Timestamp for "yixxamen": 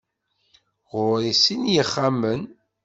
1.73-2.41